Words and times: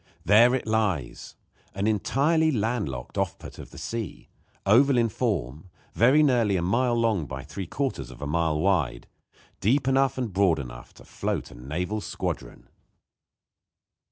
There 0.25 0.55
it 0.55 0.65
lies, 0.65 1.35
an 1.75 1.85
entirely 1.85 2.49
land 2.51 2.89
locked 2.89 3.19
off 3.19 3.37
put 3.37 3.59
of 3.59 3.69
the 3.69 3.77
sea, 3.77 4.29
oval 4.65 4.97
in 4.97 5.09
form, 5.09 5.69
very 5.93 6.23
nearly 6.23 6.55
a 6.55 6.61
mile 6.63 6.95
long 6.95 7.27
by 7.27 7.43
three 7.43 7.67
quarters 7.67 8.09
of 8.09 8.19
a 8.19 8.25
mile 8.25 8.59
wide, 8.59 9.05
deep 9.59 9.87
enough 9.87 10.17
and 10.17 10.33
broad 10.33 10.57
enough 10.57 10.91
to 10.95 11.05
float 11.05 11.51
a 11.51 11.53
naval 11.53 12.01
squadron. 12.01 12.67